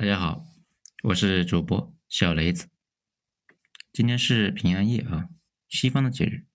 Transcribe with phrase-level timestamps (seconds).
[0.00, 0.46] 大家好，
[1.02, 2.70] 我是主播小雷子。
[3.92, 5.28] 今天是平安夜啊，
[5.68, 6.46] 西方的节日，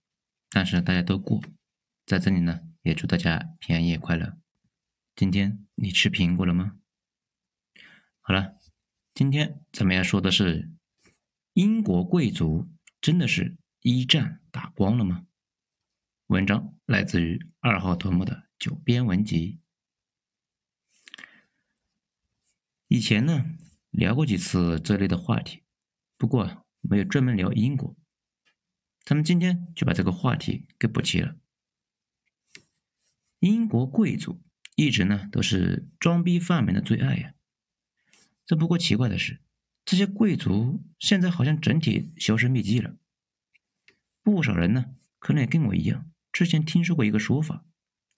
[0.49, 1.39] 但是大家都过，
[2.07, 4.35] 在这里呢，也祝大家平安夜快乐。
[5.15, 6.79] 今天你吃苹果了吗？
[8.19, 8.57] 好了，
[9.13, 10.71] 今天咱们要说的是，
[11.53, 12.67] 英国贵族
[12.99, 15.27] 真的是一战打光了吗？
[16.25, 19.59] 文章来自于二号头目的九编文集。
[22.87, 23.45] 以前呢，
[23.89, 25.63] 聊过几次这类的话题，
[26.17, 27.95] 不过没有专门聊英国。
[29.03, 31.35] 咱们今天就把这个话题给补齐了。
[33.39, 34.41] 英国贵族
[34.75, 37.33] 一直呢都是装逼犯们的最爱呀。
[38.45, 39.41] 这不过奇怪的是，
[39.83, 42.95] 这些贵族现在好像整体销声匿迹了。
[44.21, 47.65] 不少人呢，可能也跟我一样，之前听说过一个说法，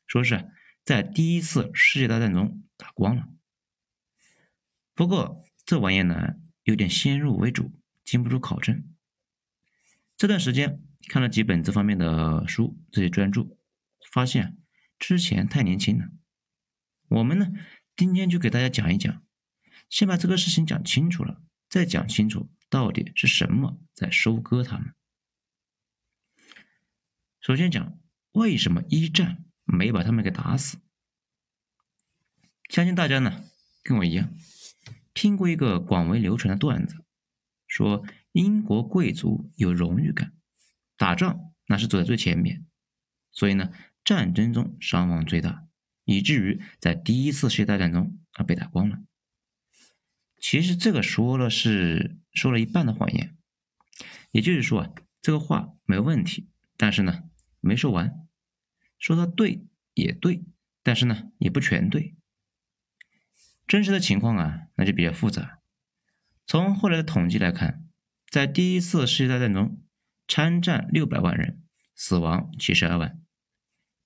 [0.06, 0.52] 说是
[0.84, 3.30] 在第一次世界大战中打光了。
[4.98, 7.72] 不过这玩意呢，有点先入为主，
[8.04, 8.84] 经不住考证。
[10.18, 13.56] 这段时间看了几本这方面的书，这些专著，
[14.12, 14.58] 发现
[14.98, 16.10] 之前太年轻了。
[17.10, 17.52] 我们呢，
[17.96, 19.22] 今天就给大家讲一讲，
[19.88, 24.96] 先把这个事情讲清楚了，再讲清楚到底是什么在收割他们。
[27.40, 28.00] 首先讲
[28.32, 30.80] 为什么一战没把他们给打死，
[32.68, 33.44] 相信大家呢
[33.84, 34.34] 跟我一样。
[35.18, 37.04] 听过一个广为流传的段子，
[37.66, 40.32] 说英国贵族有荣誉感，
[40.96, 42.68] 打仗那是走在最前面，
[43.32, 43.74] 所以呢，
[44.04, 45.66] 战争中伤亡最大，
[46.06, 49.00] 以至于在第一次世界大战中啊被打光了。
[50.38, 53.36] 其实这个说了是说了一半的谎言，
[54.30, 54.92] 也就是说啊，
[55.24, 57.24] 这个话没有问题，但是呢
[57.60, 58.28] 没说完，
[59.00, 60.44] 说的对也对，
[60.84, 62.17] 但是呢也不全对。
[63.68, 65.60] 真实的情况啊，那就比较复杂。
[66.46, 67.86] 从后来的统计来看，
[68.30, 69.84] 在第一次世界大战中，
[70.26, 71.62] 参战六百万人，
[71.94, 73.20] 死亡七十二万，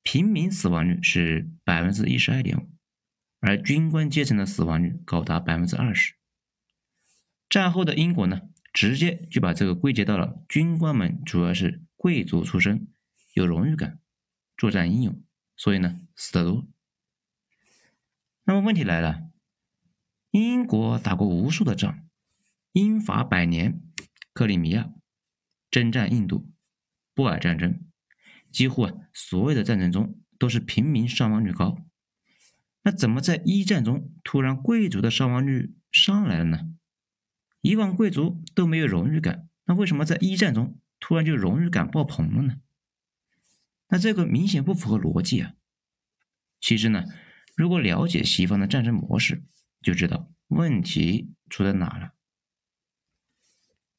[0.02, 2.68] 平民死亡率是百分之一十二点五，
[3.40, 6.16] 而军官阶层的死亡率高达百分之二十。
[7.48, 8.42] 战后的英国呢，
[8.74, 12.88] 直接就把这个归结到了军官们主要是贵族出身，
[13.36, 14.00] 有荣誉感，
[14.58, 15.24] 作战英勇，
[15.56, 16.68] 所以呢死得多。
[18.46, 19.31] 那么问题来了。
[20.32, 22.08] 英国打过无数的仗，
[22.72, 23.82] 英法百年、
[24.34, 24.90] 克里米亚、
[25.70, 26.50] 征战印度、
[27.14, 27.80] 布尔战争，
[28.50, 31.78] 几乎啊所有的战争中都是平民伤亡率高。
[32.84, 36.74] 那怎么在一战中突然贵族的伤亡率上来了呢？
[37.60, 42.56] 以往贵族都没有荣誉感，那为什么在一战中突然就荣誉感爆棚了呢？
[43.90, 45.54] 那这个明显不符合逻辑啊！
[46.62, 47.04] 其实呢，
[47.56, 49.44] 如果了解西方的战争模式，
[49.82, 52.14] 就知道问题出在哪了。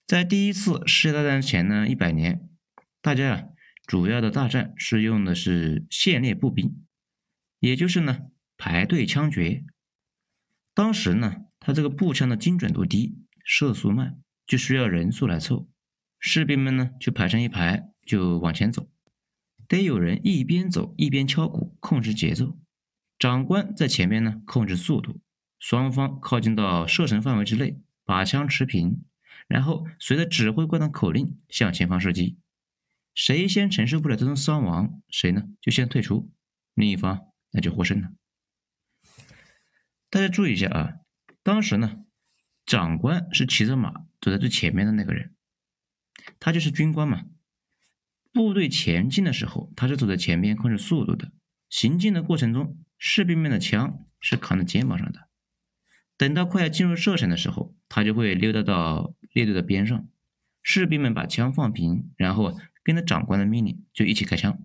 [0.07, 2.49] 在第一次世界大战前呢，一百年，
[3.01, 3.45] 大家啊
[3.87, 6.85] 主要的大战是用的是线列步兵，
[7.59, 8.27] 也就是呢
[8.57, 9.65] 排队枪决。
[10.75, 15.69] 当时呢，他这个步枪的精准度低，射速慢，就需要人数来凑。
[16.19, 18.89] 士兵们呢就排成一排，就往前走，
[19.67, 22.59] 得有人一边走一边敲鼓控制节奏，
[23.19, 25.21] 长官在前面呢控制速度。
[25.63, 29.05] 双方靠近到射程范围之内，把枪持平，
[29.47, 32.37] 然后随着指挥官的口令向前方射击。
[33.15, 36.33] 谁先承受不了这种伤亡，谁呢就先退出，
[36.75, 38.11] 另一方那就获胜了。
[40.11, 40.95] 大家注意一下啊，
[41.45, 42.05] 当时呢，
[42.67, 45.33] 长官是骑着马走在最前面的那个人，
[46.41, 47.23] 他就是军官嘛。
[48.33, 51.31] 部队前进的时候，他是走在前面控制速度的。
[51.71, 55.29] 行进的过程中，士兵们的枪是扛在肩膀上的。
[56.17, 60.09] 等到快要进入射程的时候，他就会溜达到列队的边上，
[60.63, 64.63] 士兵们把枪放平，然后跟着长官的命令就一起开枪。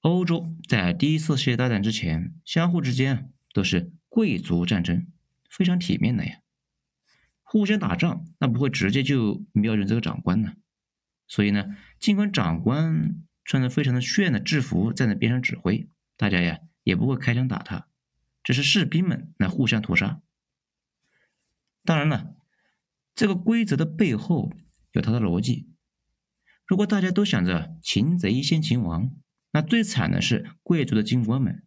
[0.00, 5.06] 欧洲在第一次世界大战之前，相互之间都是贵族战争，
[5.48, 6.40] 非常体面的呀。
[7.42, 10.54] 互相打仗，那不会直接就瞄准这个长官呢。
[11.28, 17.86] 所以呢，尽管长官穿着非常的炫的制服站在边上指挥，大家呀也不会开枪打他。
[18.42, 20.20] 只是士兵们来互相屠杀。
[21.84, 22.36] 当然了，
[23.14, 24.52] 这个规则的背后
[24.92, 25.68] 有它的逻辑。
[26.64, 29.10] 如果大家都想着擒贼先擒王，
[29.50, 31.66] 那最惨的是贵族的军官们。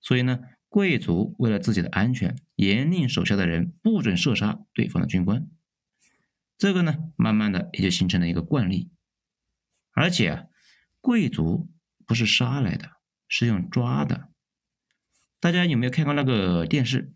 [0.00, 5.48] 所以呢，贵族为了自己的安全，严令手下的人不准射杀对方的军官。
[6.58, 8.90] 这个呢，慢慢的也就形成了一个惯例。
[9.92, 10.44] 而且啊，
[11.00, 11.70] 贵族
[12.04, 12.90] 不是杀来的，
[13.28, 14.31] 是用抓的。
[15.42, 17.12] 大家有没有看过那个电视？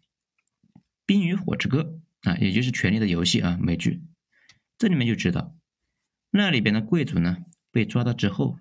[1.07, 4.03] 冰与火之歌》啊，也就是《权力的游戏》啊，美剧。
[4.77, 5.55] 这里面就知道，
[6.31, 7.37] 那里边的贵族呢
[7.71, 8.59] 被抓到之后，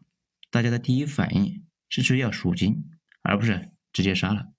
[0.52, 2.92] 大家的第一反应是去要赎金，
[3.24, 4.54] 而不是直接杀了。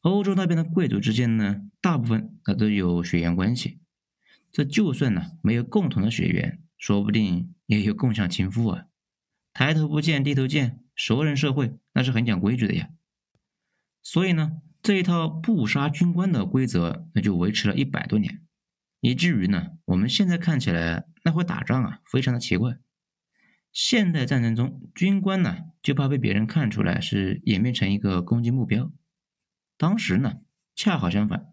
[0.00, 3.78] 欧洲那边的贵族之间呢，大部分那都有血缘关系，
[4.50, 8.86] 这就算呢没有共同的血缘，说不定也有共享情妇啊。
[9.52, 12.90] 抬头不见低头见，熟人社会那是很讲规矩的呀。
[14.10, 18.40] 所以呢，这一套不杀军官的规则，那就维持了一百多年。
[19.00, 22.78] 以至于呢，我们现在看起来那会打仗啊，非常的奇怪。
[23.70, 28.90] 现代战争中，军官呢就怕被别人看出来是演变成一个攻击目标。
[29.76, 30.38] 当时呢，
[30.74, 31.48] 恰好相反，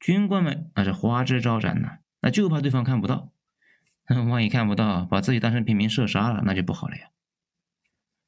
[0.00, 3.32] 军官们那是花枝招展呢，那就怕对方看不到。
[4.28, 7.10] 万一看不到，把自己当成平民射杀了，那就不好了呀。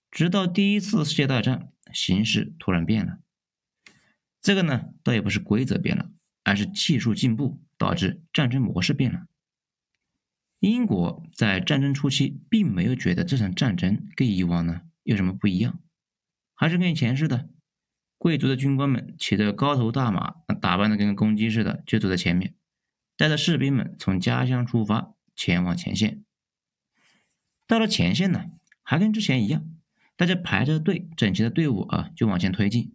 [0.08, 3.18] 直到第一次世界大战，形势突然变了。
[4.40, 6.10] 这个呢，倒也不是规则变了，
[6.44, 7.62] 而是技术进步。
[7.80, 9.26] 导致战争模式变了。
[10.58, 15.80] 英国在战争初期并没有觉得这场战争跟以往呢有什么不一样，
[16.54, 17.48] 还是跟以前似的，
[18.18, 22.54] 贵族的军官们骑着高头大马，打扮的跟个公鸡似的，就走在前面，
[23.16, 26.22] 带着士兵们从家乡出发前往前线。
[27.66, 28.44] 到了前线呢，
[28.82, 29.64] 还跟之前一样，
[30.18, 32.94] 大家排着队，整齐的队伍啊就往前推进，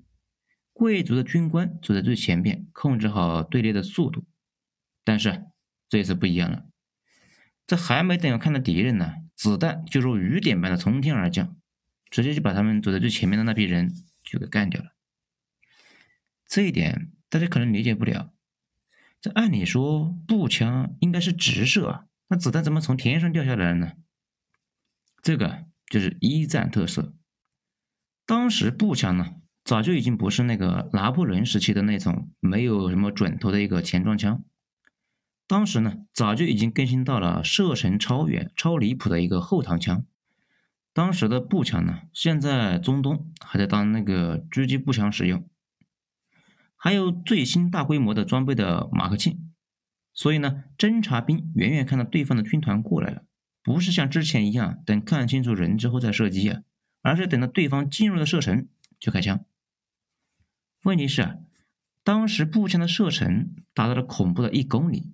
[0.75, 4.25] 贵族的军官走在最前边，控制好队列的速度。
[5.06, 5.45] 但是
[5.88, 6.66] 这次不一样了，
[7.66, 11.56] 这还没等要看到敌人呢，子弹就如雨点般的从天而降，
[12.10, 14.94] 直接就把他们走在最前面的那批人就给干掉了。
[16.45, 18.33] 这一点大家可能理解不了，
[19.22, 23.94] 这按理说步枪应该是直射啊，那子弹怎么从天上掉下来了呢？
[25.22, 27.16] 这个就是一战特色。
[28.25, 34.44] 当时步枪呢，早就已经不是那个拿破仑时期的那种没有什么准头的一个前装枪。
[35.47, 40.06] 当时呢，早就已经更新到了射程超远、超离谱的一个后膛枪。
[40.94, 45.50] 当时的步枪呢，现在中东还在当那个狙击步枪使用。
[46.77, 49.51] 还有最新大规模的装备的马克沁。
[50.13, 53.23] 所以呢，侦察兵远远看到对方的军团过来了，
[53.63, 56.62] 不是像之前一样等看清楚人之后再射击啊，
[57.01, 58.67] 而是等到对方进入了射程
[59.00, 59.44] 就开枪。
[60.85, 61.37] 问题是啊，
[62.03, 65.11] 当时步枪的射程达到了恐怖的一公里。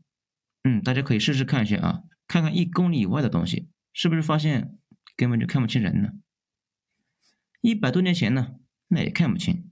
[0.64, 4.78] 嗯，大家可以试试看一下啊，看看一公里以外的东西，是不是发现
[5.16, 6.10] 根本就看不清人呢？
[7.62, 8.56] 一百多年前呢，
[8.90, 9.72] 那也看不清。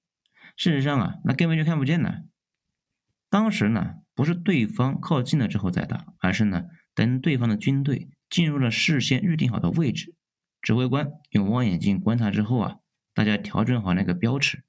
[0.55, 2.23] 事实上啊，那根本就看不见呢。
[3.29, 10.15] 当时呢，不是对方靠近了之后再打，而是呢，等对方的军队进入了事先预定好的位置，
[10.61, 12.77] 指挥官用望远镜观察之后啊，
[13.13, 14.63] 大家调整好那个标尺，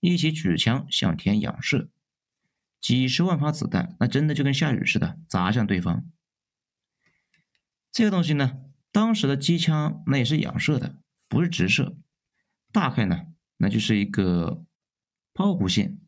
[0.00, 1.88] 一起举枪向天仰射。
[2.80, 6.04] 几十万发子弹，那真的就跟下雨似的砸向对方。
[7.92, 10.96] 这个东西呢，当时的机枪那也是仰射的，
[11.28, 11.96] 不是直射。
[12.72, 13.26] 大概呢，
[13.58, 14.64] 那就是一个
[15.34, 15.98] 抛弧线。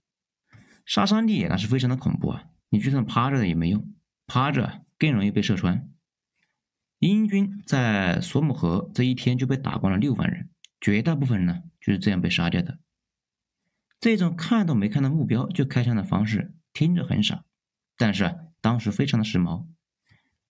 [0.87, 2.45] 杀伤力那是非常的恐怖啊！
[2.71, 3.95] 你就算趴着的也没用，
[4.27, 5.89] 趴着更容易被射穿。
[6.99, 10.49] 英军在索姆河这一天就被打光了六万人，
[10.81, 12.79] 绝大部分人呢就是这样被杀掉的。
[14.03, 16.53] 这种看都没看到目标就开枪的方式。
[16.73, 17.45] 听着很傻，
[17.97, 19.69] 但是当时非常的时髦。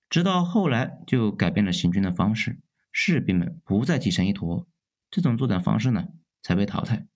[0.09, 2.61] 直到后来就改变了行军的方式，
[2.93, 4.67] 士兵们不再挤成一坨，
[5.11, 6.09] 这种作战方式呢
[6.43, 7.07] 才被淘汰。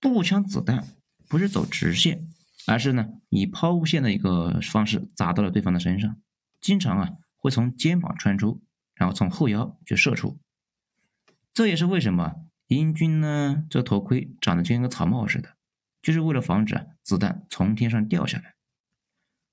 [0.00, 0.88] 步枪子弹
[1.28, 2.28] 不是走直线，
[2.66, 6.20] 而是呢以抛物线的一个方式砸到了对方的身上，
[6.60, 8.60] 经常啊会从肩膀穿出，
[8.94, 10.40] 然后从后腰就射出。
[11.52, 15.56] 这也是为什么英军呢这头盔长得就像个草帽似的。
[16.00, 18.54] 就是为了防止子弹从天上掉下来。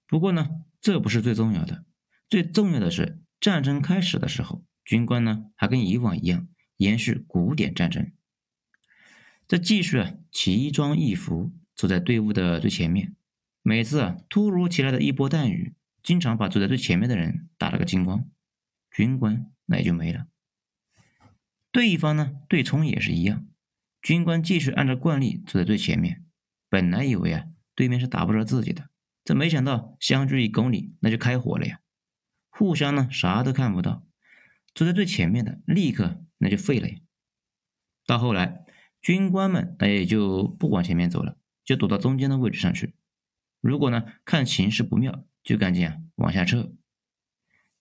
[0.07, 1.83] 不过呢，这不是最重要的，
[2.29, 8.11] 最重要的是战争开始的时候，军官呢还跟以往一样延续古典战争，
[9.47, 13.15] 这继续啊奇装异服走在队伍的最前面。
[13.63, 18.29] 每次啊突如其来的一波弹雨，经常把走在最前面的人打了个精光，
[18.91, 20.27] 军官那也就没了。
[21.75, 23.45] 对方呢对冲也是一样，
[24.01, 26.23] 军官继续按照惯例走在最前面。
[26.69, 28.89] 本来以为啊，对面是打不着自己的，
[29.25, 31.81] 这没想到相距一公里，那就开火了呀！
[32.49, 34.07] 互相呢啥都看不到，
[34.73, 36.95] 走在最前面的立刻那就废了呀。
[38.05, 38.63] 到后来，
[39.01, 42.95] 军官们那也就不往前面走了，就躲到中间的位置上去。
[43.59, 46.71] 如果呢看形势不妙，就赶紧啊往下撤。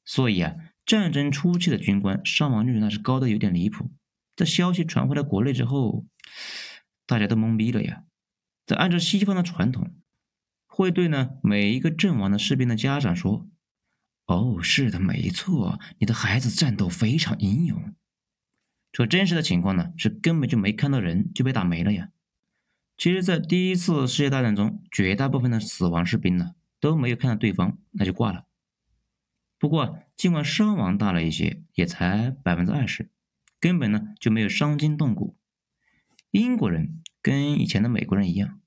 [0.05, 3.91] 所以啊，战争初期的军官伤亡率那是高的有点离谱。
[4.37, 6.05] 这消息传回来国内之后，
[7.07, 8.05] 大家都懵逼了呀。
[8.67, 9.95] 在按照西方的传统，
[10.67, 13.49] 会对呢每一个阵亡的士兵的家长说
[14.26, 17.95] ：“哦，是的，没错，你的孩子战斗非常英勇。”
[18.91, 22.11] 这真实的情况呢，是根本就没看到人就被打没了呀。
[22.97, 28.47] 其实，在第一次世界大战中，绝大部分的死亡士兵呢都没有看到对方，那就挂了。
[29.59, 33.11] 不过，尽管伤亡大了一些，也才百分之二十，
[33.61, 35.37] 根本呢就没有伤筋动骨。
[36.30, 38.61] 英国人跟以前的美国人一样，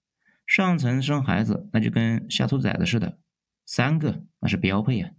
[0.45, 3.19] 上层生孩子那就跟下兔崽子似的，
[3.65, 5.11] 三个那是标配呀。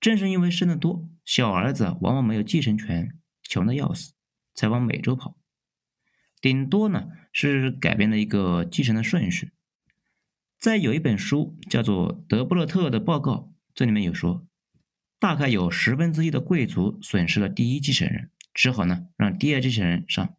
[0.00, 4.14] 正是因为生的多，小儿子往往没有继承权，穷的要死，
[4.54, 5.38] 才往美洲跑。
[6.40, 9.52] 顶多呢是改变了一个继承的顺序。
[10.58, 13.32] 再有一本书叫做《德布勒特的报告》，
[13.74, 14.46] 这里面有说。
[15.22, 20.34] 大概有十分之一的贵族损失了第一继承人，只好呢让第二继承人上。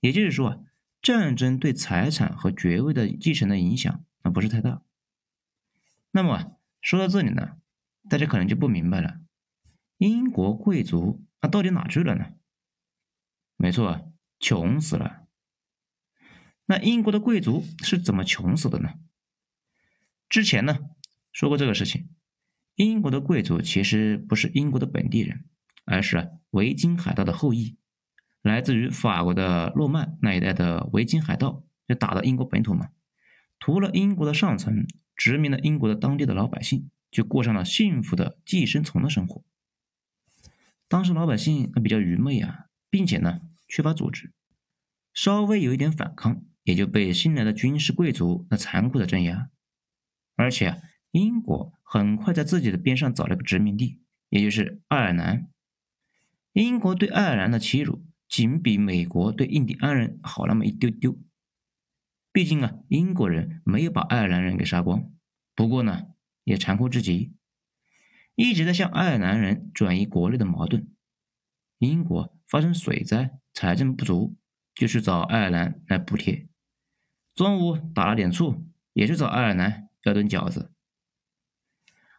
[0.00, 0.58] 也就是说啊，
[1.02, 4.80] 战争对财产和爵位的继承的影响那不是太大。
[6.12, 7.58] 那么说到这里呢，
[8.08, 9.20] 大家可能就不明白了，
[9.98, 12.32] 英国贵族啊到底哪去了呢？
[13.58, 14.10] 没错，
[14.40, 15.26] 穷死了。
[16.64, 18.94] 那英国的贵族是怎么穷死的呢？
[20.30, 20.78] 之前呢
[21.30, 22.08] 说过这个事情。
[22.76, 25.44] 英国的贵族其实不是英国的本地人，
[25.84, 27.76] 而是维京海盗的后裔，
[28.42, 32.88] 来自于法国的诺曼那一带的维京海盗，就打到英国本土嘛，
[33.60, 39.44] 屠了英国的上层，殖民了英国的当地的老百姓，就过上了幸福的寄生虫的生活。
[40.88, 44.32] 当时老百姓比较愚昧啊，并且呢缺乏组织，
[45.12, 49.50] 稍微有一点反抗，也就被新来的军事贵族那残酷的镇压，
[50.34, 50.78] 而且啊。
[51.14, 55.48] 英国很快在自己的边上找了个殖民地，也就是爱尔兰。
[56.52, 61.16] 英国对爱尔兰的欺辱，仅比美国对印第安人好那么一丢丢。
[62.32, 65.08] 毕竟啊，英国人没有把爱尔兰人给杀光，
[65.54, 66.08] 不过呢，
[66.42, 67.32] 也残酷至极，
[68.34, 70.88] 一直在向爱尔兰人转移国内的矛盾。
[71.78, 74.36] 英国发生水灾，财政不足，
[74.74, 76.48] 就去找爱尔兰来补贴。
[77.36, 80.72] 中午打了点醋，也去找爱尔兰要顿饺子。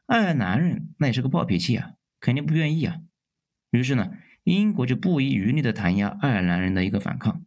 [0.06, 3.02] 爱尔兰人那也是个暴脾气啊，肯定不愿意啊。
[3.72, 4.12] 于是呢，
[4.44, 7.44] 英国就不遗余力的弹压爱尔兰人的一个反抗。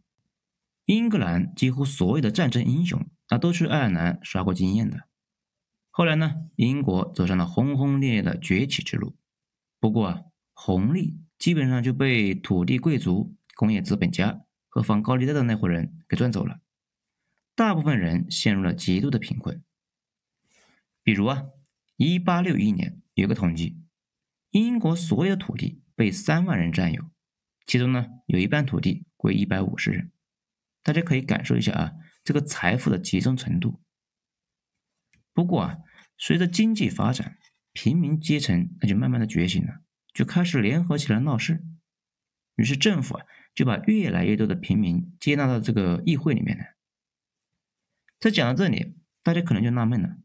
[0.85, 5.07] 英格兰几乎所有的战争英雄那，都去爱尔兰刷过经验的。
[5.89, 9.15] 后来呢，英国走上了轰轰烈烈的崛起之路。
[9.79, 10.21] 不过啊，
[10.53, 16.59] 红利基本上就被土地贵族、工业资本家和放高利贷的那伙人给赚走了。
[17.55, 19.63] 大部分人陷入了极度的贫困。
[21.01, 21.45] 比如啊。
[22.01, 23.77] 一八六一年有个统计，
[24.51, 27.11] 英国所有土地被三万人占有，
[27.65, 30.09] 其中呢有一半土地归一百五十人。
[30.81, 31.91] 大家可以感受一下啊，
[32.23, 33.81] 这个财富的集中程度。
[35.33, 35.79] 不过啊，
[36.17, 37.37] 随着经济发展，
[37.73, 39.81] 平民阶层那就慢慢的觉醒了，
[40.13, 41.61] 就开始联合起来闹事。
[42.55, 46.77] 于是政府啊就把越来越多的平民接纳到这个议会里面来。
[48.21, 50.15] 在讲到这里，大家可能就纳闷了。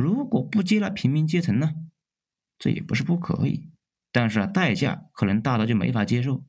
[0.00, 1.74] 如果不接纳平民阶层呢？
[2.56, 3.68] 这也不是不可以，
[4.12, 6.44] 但是啊，代价可能大到就没法接受。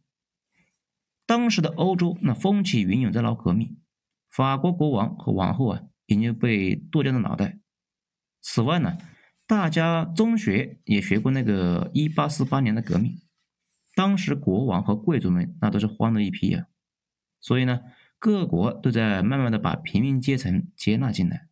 [1.26, 3.82] 当时的欧洲那风起云涌在闹革命，
[4.30, 7.58] 法国国王和王后啊已经被剁掉了脑袋。
[8.40, 9.00] 此外呢，
[9.48, 13.20] 大家中学也学过那个一八四八年的革命，
[13.96, 16.68] 当时国王和贵族们那都是慌的一批呀。
[17.42, 17.82] 所以呢，
[18.20, 21.48] 各国都在慢慢的把平民阶层接纳进来，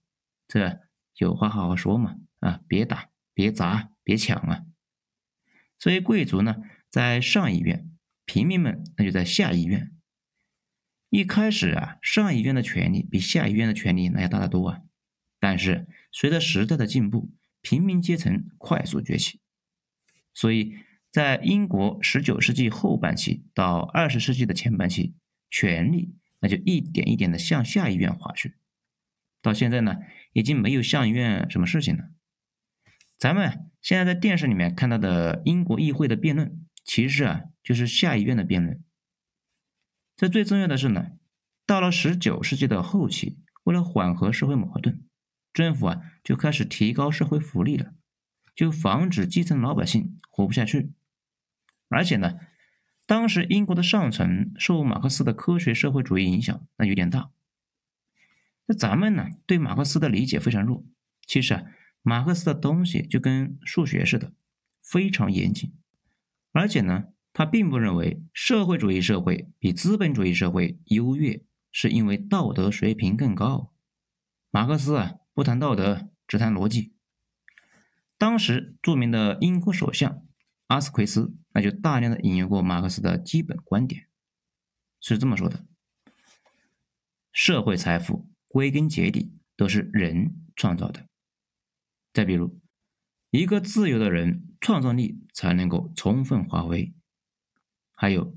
[0.47, 0.85] 这。
[1.17, 4.65] 有话好好说嘛，啊，别打，别砸，别抢啊！
[5.79, 6.57] 所以贵族呢
[6.89, 7.91] 在上议院，
[8.25, 9.91] 平民们那就在下议院。
[11.09, 14.81] 一开始啊，上议院的权力比下议院的权力那要大得多啊。
[15.39, 17.31] 但是随着时代的进步，
[17.61, 19.39] 平民阶层快速崛起，
[20.33, 20.75] 所以
[21.11, 25.15] 在英国十九世纪后半期到二十世纪的前半期，
[25.49, 28.55] 权力那就一点一点的向下议院划去。
[29.41, 29.97] 到现在呢，
[30.37, 32.11] 已经没有上议院什么事情了。
[33.17, 38.83] 咱们现在在电视里面看到的英国议会的辩论，其实啊就是下议院的辩论。
[40.15, 41.13] 这最重要的是呢，
[41.65, 45.01] 到了十九世纪的后期，为了缓和社会矛盾，
[45.51, 47.95] 政府啊就开始提高社会福利了，
[48.55, 50.91] 就防止基层老百姓活不下去。
[51.89, 52.37] 而且呢，
[53.07, 57.31] 当时英国的上层受马克思的科学社会主义影响，那有点大。
[58.67, 60.85] 那咱们呢，对马克思的理解非常弱。
[61.25, 61.63] 其实啊，
[62.01, 64.33] 马克思的东西就跟数学似的，
[64.81, 65.73] 非常严谨。
[66.51, 73.73] 而且呢，他并不认为社会主义社会比资本主义社会优越，是因为道德水平更高，
[74.51, 76.93] 马克思啊，不谈道德，只谈逻辑。
[78.17, 80.23] 当时著名的英国首相
[80.67, 84.07] 阿斯奎斯，那就大量的引用过马克思的基本观点，
[84.99, 85.65] 是这么说的：
[87.31, 91.05] 社会财富归根结底都是人创造的。
[92.11, 92.59] 再比如，
[93.29, 96.91] 一个自由的人，创造力才能够充分发挥。
[97.93, 98.35] 还有，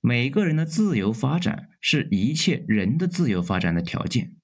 [0.00, 4.34] 每个人的自由发展是一切人的自由发展的条件。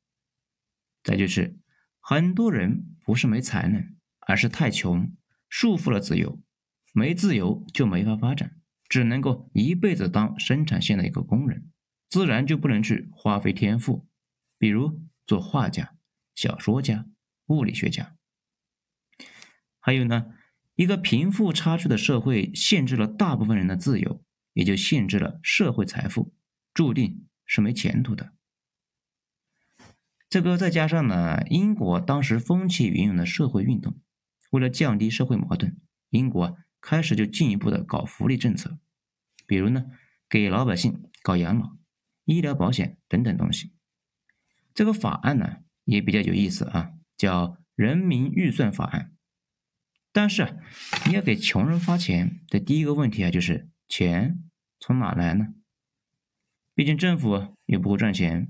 [1.03, 1.59] 再就是，
[1.99, 3.97] 很多人不是没才能。
[4.21, 5.13] 而是太穷，
[5.49, 6.41] 束缚了自由，
[6.93, 8.55] 没自由就没法发展，
[8.89, 11.73] 只能够一辈子当生产线的一个工人，
[12.09, 14.07] 自然就不能去花费天赋，
[14.63, 15.97] 比如做画家、
[16.37, 17.09] 小说家、
[17.47, 18.17] 物理学家。
[19.81, 20.35] 还有呢，
[20.77, 26.33] 一个贫富差距的社会限制了大部分人的自由，也就限制了社会财富，
[26.73, 28.35] 注定是没前途的。
[30.29, 33.99] 这个再加上呢，英国当时风起云涌的社会运动。
[34.51, 35.77] 为了降低社会矛盾，
[36.11, 38.79] 英国开始就进一步的搞福利政策，
[39.45, 39.87] 比如呢，
[40.29, 41.77] 给老百姓搞养老、
[42.27, 43.73] 医疗保险等等东西。
[44.75, 49.13] 这个法案呢也比较有意思啊，叫《人民预算法案》。
[50.13, 50.59] 但是
[51.07, 54.43] 你要给穷人发钱的第一个问题啊，就是钱
[54.79, 55.55] 从哪来呢？
[56.75, 58.49] 毕竟政府又不会赚钱。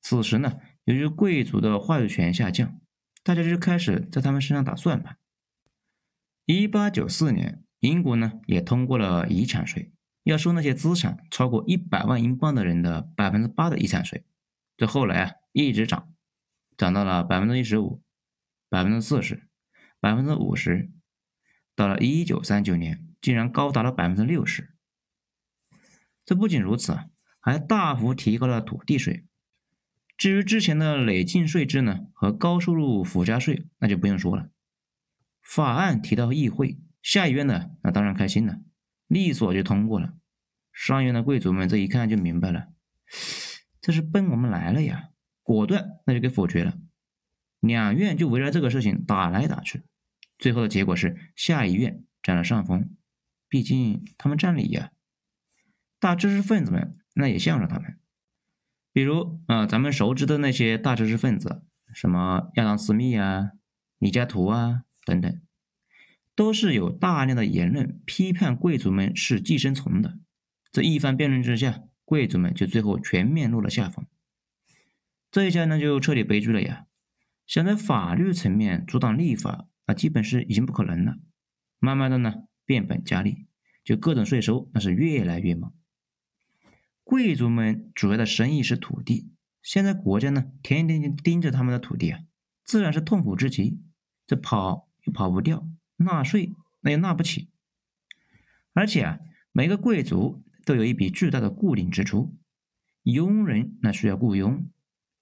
[0.00, 2.78] 此时呢，由于贵族的话语权下降，
[3.22, 5.16] 大家就开始在他们身上打算盘。
[6.44, 9.92] 一八九四年，英国呢也通过了遗产税，
[10.24, 14.24] 要收那些资产超过一百万英镑的人的百分之八的遗产税。
[14.76, 16.12] 这后来啊一直涨，
[16.76, 18.02] 涨到了百分之一十五、
[18.68, 19.48] 百分之四十、
[20.00, 20.90] 百分之五十，
[21.76, 24.74] 到了一九三九年，竟然高达了百分之六十。
[26.24, 27.06] 这不仅如此啊，
[27.38, 29.24] 还大幅提高了土地税。
[30.16, 34.50] 至于之前的累进税制呢和高收入附加税，那就不用说了。
[35.40, 38.58] 法案提到议会，下议院呢，那当然开心了，
[39.06, 40.14] 利索就通过了。
[40.72, 42.72] 上院的贵族们这一看就明白了，
[43.80, 45.10] 这是奔我们来了呀，
[45.44, 46.76] 果断那就给否决了。
[47.60, 49.84] 两院就围绕这个事情打来打去，
[50.36, 52.90] 最后的结果是下议院占了上风，
[53.48, 54.90] 毕竟他们占理呀。
[56.00, 58.00] 大知识分子们那也向着他们，
[58.92, 63.52] 比如啊，咱们熟知的那些大知识分子，什么亚当·斯密啊、
[63.98, 64.80] 李嘉图啊。
[65.06, 65.42] 等等，
[66.34, 70.18] 都是有大量的言论批判贵族们是寄生虫的。
[70.72, 74.06] 这一番辩论之下，贵族们就最后全面落了下风。
[75.34, 76.86] 这一下呢，就彻底悲剧了呀！
[77.44, 81.16] 想在法律层面阻挡立法，那基本是已经不可能了。
[81.80, 83.48] 慢慢的呢，变本加厉，
[83.82, 85.72] 就各种税收那是越来越猛。
[87.02, 92.20] 贵族们主要的生意是土地，现在国家呢，天天盯着他们的土地啊，
[92.62, 93.80] 自然是痛苦之极。
[94.28, 94.88] 这跑。
[95.02, 97.50] 又跑不掉，纳税那也纳不起，
[98.72, 99.18] 而且啊，
[99.50, 102.34] 每个贵族都有一笔巨大的固定支出，
[103.02, 104.66] 佣人那需要雇佣，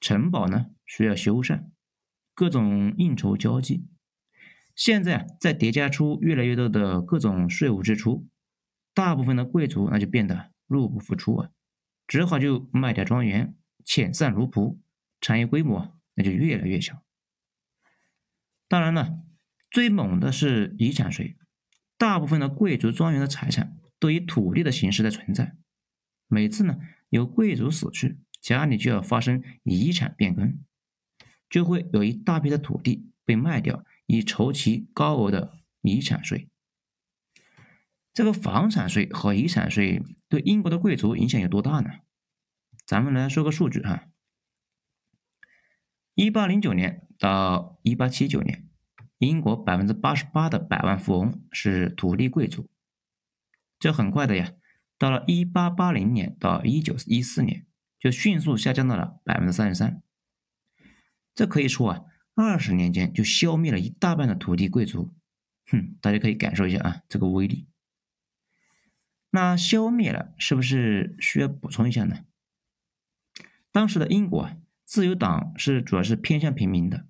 [0.02, 1.70] 城堡呢需要修缮，
[2.34, 3.86] 各种应酬交际，
[4.74, 8.28] 现在啊再叠加出越来越多的各种税务支出，
[8.92, 11.50] 大部分的贵族那就变得入不敷出啊，
[12.06, 14.78] 只好就卖掉庄园，遣散奴仆，
[15.20, 17.02] 产业规模那就越来越小。
[18.68, 19.22] 当然了。
[19.70, 21.38] 最猛的是遗产税，
[21.96, 25.56] 大部分的贵族庄园的财产都以土地的形式在存在。
[26.28, 26.76] 每次呢
[27.08, 30.58] 有贵族死去，家里就要发生遗产变更，
[31.48, 36.50] 就会有一大批的土地被卖掉，以筹其高额的遗产税。
[38.12, 41.90] 这个房产税和遗产税对英国的贵族影响有多大呢？
[42.84, 44.08] 咱们来说个数据哈，
[46.14, 48.68] 一八零九年到一八七九年。
[49.18, 52.68] 英国百分之八十八的百万富翁是土地贵族，
[53.78, 54.52] 这很快的呀，
[54.98, 57.64] 到了一八八零年到一九一四年，
[58.02, 60.02] 就迅速下降到了百分之三十三。
[61.36, 65.14] 这可以说啊，二十年间就消灭了一大半的土地贵族。
[65.70, 67.68] 哼，大家可以感受一下啊，这个威力。
[69.30, 72.24] 那消灭了，是不是需要补充一下呢？
[73.70, 77.06] 当时的英国啊，自由党是主要是偏向平民的，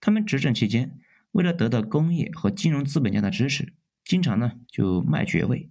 [0.00, 0.98] 他们执政期间。
[1.30, 3.72] 为了得到工业和金融资本家的支持，
[4.04, 5.70] 经常呢就卖爵位，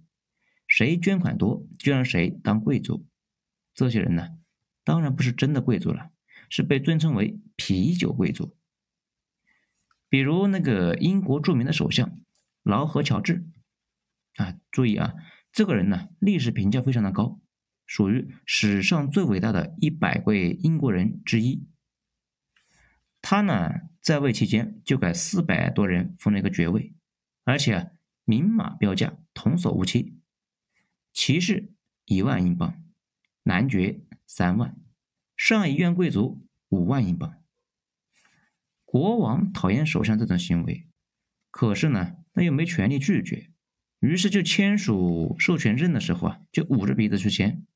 [0.66, 3.06] 谁捐款多就让谁当贵族。
[3.72, 4.30] 这些人呢，
[4.84, 6.10] 当然不是真的贵族了，
[6.48, 8.56] 是被尊称为啤酒贵族。
[10.08, 12.20] 比如那个英国著名的首相
[12.62, 13.46] 劳合乔治，
[14.36, 15.14] 啊，注意啊，
[15.52, 17.40] 这个人呢历史评价非常的高，
[17.86, 21.66] 属于史上最伟大的一百位英国人之一。
[23.22, 26.92] 他呢在位期间就给四百多人封了一个爵位，
[27.44, 27.92] 而且
[28.24, 30.18] 明码标价，童叟无欺。
[31.12, 31.72] 骑士
[32.04, 32.82] 一万英镑，
[33.44, 34.00] 男爵
[34.34, 34.74] 三万，
[35.36, 37.34] 上议院贵族五万英镑。
[38.86, 40.88] 国王讨厌首相这种行为，
[41.50, 43.50] 可是呢，他又没权利拒绝，
[44.00, 47.66] 于是就签署授权证的时候啊，就捂着鼻子去签，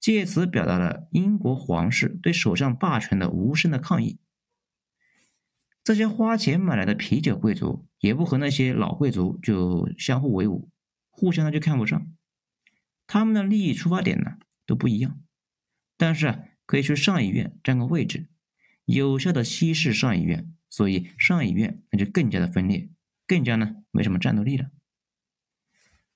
[0.00, 4.18] 借此表达了英国皇室对首相霸权的无声的抗议。
[5.84, 10.70] 这些花钱买来的啤酒贵族也不和那些老贵族就相互为伍，
[11.10, 12.10] 互相的就看不上。
[13.06, 15.20] 他们的利益出发点呢都不一样，
[15.96, 18.28] 但是啊可以去上议院占个位置，
[18.84, 22.88] 有效的稀释上议院，所以上议院那就更加的分裂，
[23.26, 24.70] 更加呢没什么战斗力了。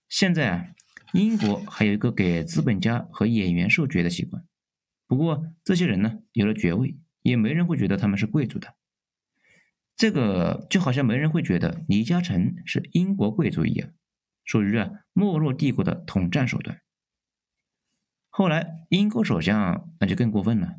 [0.08, 0.74] 现在啊，
[1.12, 4.44] 英国还有一个给资本家和演员授爵的习惯，
[5.06, 8.74] 不过这些人呢有了爵位，也没人会觉得他们是贵族的。
[9.96, 13.92] 这个就好像没人会觉得李嘉诚是英国贵族一样。
[14.44, 16.80] 属于啊没落帝国的统战手段。
[18.30, 20.76] 后来英国首相那就更过分了，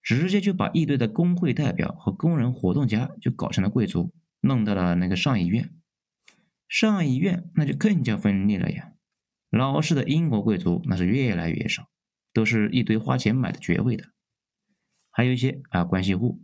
[0.00, 5.70] 直接就把一堆的工会代表和工人活动家就搞成了贵族，弄到了那个上议院。
[6.68, 8.92] 上议院那就更加分裂了呀！
[9.50, 11.88] 老式的英国贵族那是越来越少，
[12.32, 14.06] 都是一堆花钱买的爵位的，
[15.10, 16.42] 还有一些啊关系户。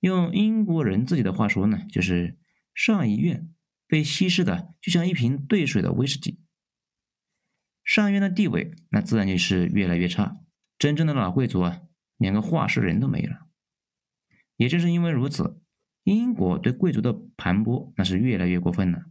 [0.00, 2.38] 用英国人自己的话说呢，就是
[2.74, 3.50] 上议院。
[3.86, 6.40] 被稀释的就像一瓶兑水的威士忌，
[7.84, 10.36] 上院的地位那自然就是越来越差。
[10.78, 11.82] 真正的老贵族啊，
[12.16, 13.46] 连个话事人都没了。
[14.56, 15.60] 也正是因为如此，
[16.02, 19.04] 英国对贵族的盘剥那是越来越过分了。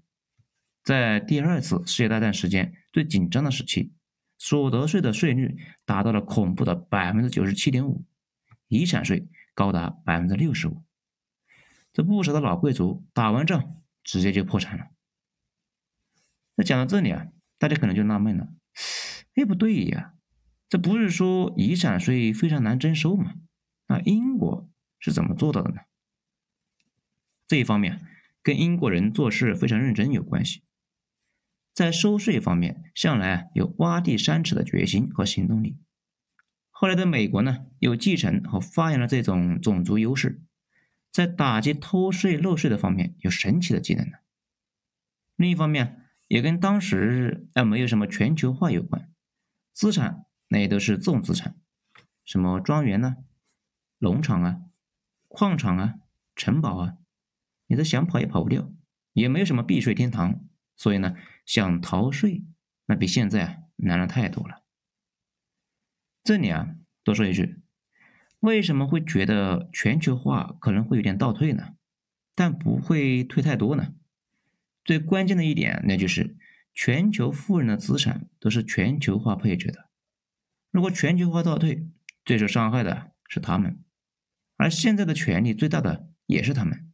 [0.84, 3.94] 在第二次世界大战时间最紧张的时期，
[4.38, 8.04] 所得税的税率达到了恐怖的百分之九十七点五，
[8.68, 10.84] 遗产税高达百分之六十五。
[11.94, 13.78] 这不少的老贵族打完仗。
[14.06, 14.88] 直接就破产了。
[16.56, 18.50] 那讲到这里啊，大家可能就纳闷了，
[19.36, 20.14] 哎，不对呀，
[20.70, 23.34] 这不是说遗产税非常难征收吗？
[23.88, 24.70] 那英国
[25.00, 25.82] 是怎么做到的呢？
[27.48, 28.00] 这一方面
[28.42, 30.64] 跟英国人做事非常认真有关系。
[31.74, 35.78] 在收税方面，向来有挖地三尺的决心和行动力。
[36.70, 40.42] 后来的美国呢，又继承和发扬了这种种族优势。
[41.12, 44.18] 在打击偷税漏税的方面有神奇的技能呢。
[45.36, 49.12] 另一方面，也跟当时啊没有什么全球化有关，
[49.74, 51.58] 资产那也都是重资产，
[52.24, 53.18] 什么庄园呢、
[53.98, 54.62] 农场啊、
[55.28, 55.96] 矿场啊、
[56.36, 56.98] 城堡啊，
[57.68, 58.72] 你都想跑也跑不掉，
[59.14, 62.46] 也没有什么避税天堂，所以呢，想逃税
[62.86, 64.64] 那比现在啊难了太多了。
[66.24, 67.60] 这里啊多说一句。
[68.40, 71.76] 为什么会觉得全球化可能会有点倒退呢？
[72.36, 73.94] 但不会退太多呢？
[74.84, 76.36] 最关键的一点，那就是
[76.74, 79.90] 全球富人的资产都是全球化配置的。
[80.72, 81.88] 如果全球化倒退，
[82.26, 83.84] 最受伤害的是他们，
[84.58, 86.92] 而现在的权力最大的也是他们，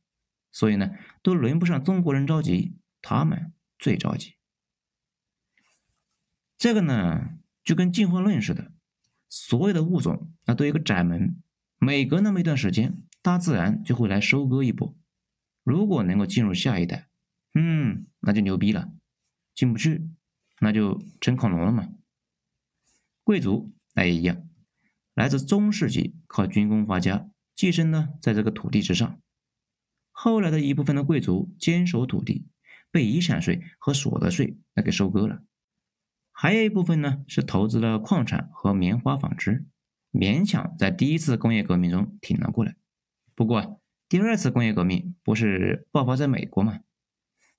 [0.52, 4.36] 所以呢，都轮不上中国人着急，他们最着急。
[6.58, 8.74] 这个呢，就跟进化论似的。
[9.30, 11.42] 所有的物种那都有个窄门，
[11.78, 14.98] 每隔那么一段时间，大自然就会来收割一波。
[15.64, 17.08] 如果能够进入下一代，
[17.54, 18.92] 嗯，那就牛逼了；
[19.60, 20.08] 进不去，
[20.62, 21.90] 那就成恐龙了嘛。
[23.26, 24.48] 贵族那也一样，
[25.14, 29.20] 来自中世纪靠军工发家，寄生呢在这个土地之上。
[30.12, 32.48] 后来的一部分的贵族坚守土地，
[32.90, 35.44] 被遗产税和所得税那给收割了。
[36.32, 39.66] 还有一部分呢，是投资了矿产和棉花纺织，
[40.14, 42.78] 勉强在第一次工业革命中挺了过来。
[43.36, 46.80] 不过，第二次工业革命不是爆发在美国吗？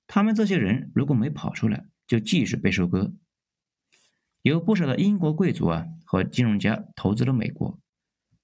[0.07, 3.13] 他们这些人如果没跑出来，就继续被收割。
[4.41, 7.79] 有不少的英国贵族啊和金融家投资了美国，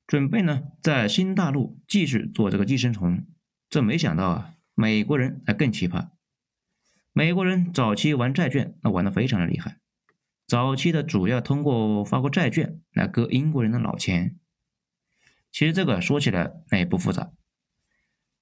[0.08, 3.28] 准备呢在新大陆继续做这个寄生虫。
[3.70, 6.12] 这没想到啊，美国人还更奇葩。
[7.12, 9.82] 美国人早期玩债券，那玩的非常的厉害。
[10.48, 14.40] 早期的主要通过发过债券来割英国人的老钱。
[15.52, 17.34] 其实这个说起来那也不复杂，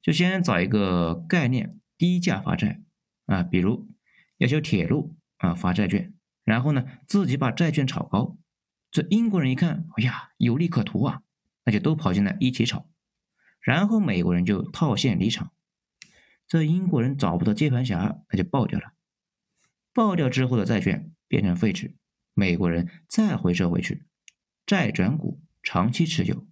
[0.04, 2.84] 就先找一个概念，低价发债
[3.26, 3.88] 啊，比如
[4.38, 8.38] 要求铁路啊发债券，然后呢自己把债券炒高。
[8.92, 11.22] 这英国人一看，哎呀有利可图啊，
[11.66, 12.88] 那就都跑进来一起炒，
[13.60, 15.52] 然后美国人就套现离场。
[16.48, 18.94] 这英国人找不到接盘侠，那就爆掉了。
[19.94, 21.12] 爆掉之后的债券。
[21.28, 21.96] 变成废纸，
[22.36, 24.06] 美国人再回收回去，
[24.64, 26.48] 债转股，长期持有，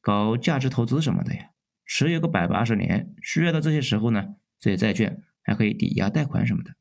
[0.00, 1.50] 搞价值投资什么的呀，
[1.86, 6.74] 持有个百八十年，需要的这些时候呢，这些债券还可以抵押贷款什么的。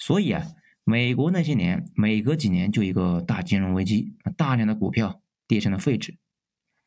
[0.00, 0.42] 所以啊，
[0.82, 6.16] 美国那些年每隔几年就一个大金融危机，大量的股票跌成了废纸，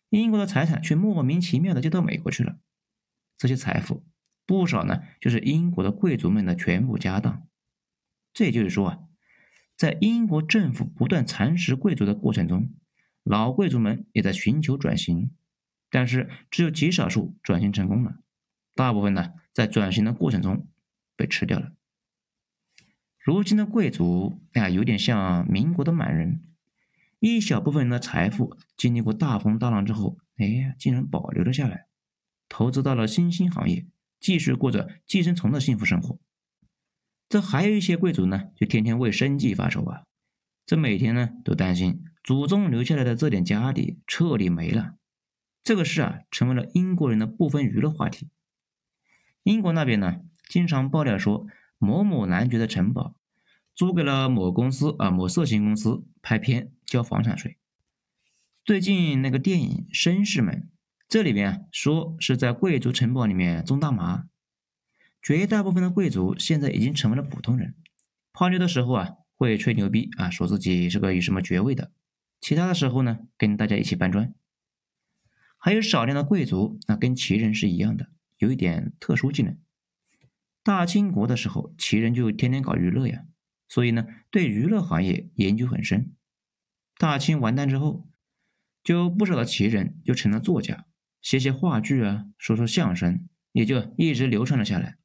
[0.09, 2.57] 英国的财产却莫名其妙的就到美国去了。
[3.37, 4.03] 这些财富
[4.47, 7.47] 不少呢，就是英国的贵族们的全部家当。
[8.33, 8.99] 这也就是说啊，
[9.77, 12.73] 在英国政府不断蚕食贵族的过程中，
[13.23, 15.31] 老贵族们也在寻求转型，
[15.91, 18.17] 但是只有极少数转型成功了，
[18.73, 20.67] 大部分呢在转型的过程中
[21.15, 21.73] 被吃掉了。
[23.23, 26.41] 如今的贵族啊，有点像民国的满人，
[27.19, 31.85] 一小部分人的财富经历过大风大浪之后，哎呀，竟然保留了下来，
[32.49, 33.85] 投资到了新兴行业，
[34.19, 36.19] 继续过着寄生虫的幸福生活。
[37.29, 40.03] 这还有一些贵族呢，就天天为生计发愁啊！
[40.65, 44.95] 这每天呢都担心祖宗留下来的这点家底彻底没了。
[45.63, 48.27] 这个事啊，成为了英国人的部分娱乐话题。
[49.43, 51.47] 英国那边呢，经常爆料说
[51.83, 53.13] 某某男爵的城堡
[53.75, 57.57] 租给了某公司啊，某色情公司拍片交房产税。
[58.63, 60.55] 最近那个电影《绅士们》，
[61.09, 64.23] 这里边说是在贵族城堡里面种大麻。
[65.21, 67.75] 绝大部分的贵族现在已经成为了普通人，
[68.31, 71.91] 泡妞的时候啊会吹牛逼啊，说自己是个有什么爵位的；
[72.39, 74.33] 其他的时候呢，跟大家一起搬砖。
[75.57, 79.57] 还有少量的贵族，那跟奇人是一样的，有一点特殊技能。
[80.63, 83.25] 大清国的时候，奇人就天天搞娱乐呀，
[83.67, 86.13] 所以呢，对娱乐行业研究很深。
[86.97, 88.07] 大清完蛋之后，
[88.81, 90.85] 就不少的奇人就成了作家，
[91.21, 94.97] 写写话剧啊，说说相声，也就一直流传了下来。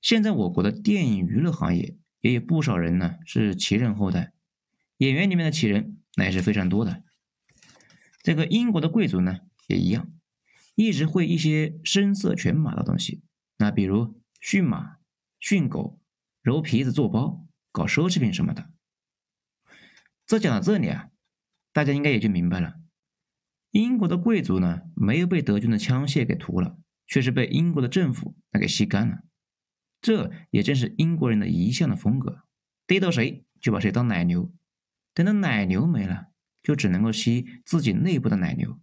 [0.00, 4.32] 现在我国的电影娱乐行业也有不少人呢，是奇人后代，
[4.96, 7.04] 演员里面的奇人那也是非常多的。
[8.22, 10.10] 这个英国的贵族呢也一样，
[10.74, 13.22] 一直会一些声色犬马的东西，
[13.58, 14.96] 那比如驯马、
[15.38, 16.00] 驯狗、
[16.42, 18.70] 揉皮子做包、搞奢侈品什么的。
[20.26, 21.10] 这讲到这里啊，
[21.72, 22.80] 大家应该也就明白了，
[23.70, 29.20] 英国的贵族呢没有被德军的枪械给屠了，却是被英国的政府那给吸干了。
[30.00, 32.44] 这也正是英国人的一向的风格，
[32.86, 34.50] 逮到谁就把谁当奶牛，
[35.12, 36.28] 等到奶牛没了，
[36.62, 38.80] 就只能够吸自己内部的奶牛。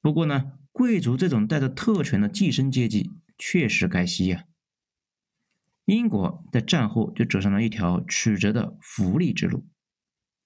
[0.00, 3.10] 不过呢，贵族这种带着特权的寄生阶级
[3.44, 4.44] 确实该吸呀。
[5.84, 9.66] 英国在战后就走上了一条曲折的福利之路。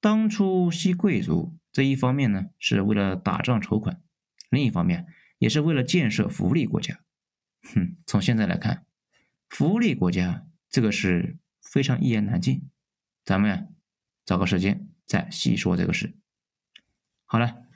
[0.01, 4.01] 当初吸贵族，这一方面呢是为了打仗筹款，
[4.49, 5.07] 另一方面
[5.37, 7.01] 也是为了建设福利国家。
[7.75, 8.87] 哼，从现在来看。
[9.51, 12.71] 福利国家这个是非常一言难尽，
[13.27, 13.67] 咱们呀
[14.25, 16.17] 找个时间再细说这个事。
[17.27, 17.67] 好了，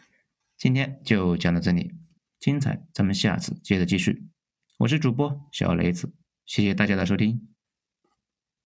[0.57, 1.95] 今天就讲到这里，
[2.39, 4.30] 精彩咱们下次接着继续。
[4.81, 6.11] 我是主播小雷子，
[6.47, 7.50] 谢谢大家的收听。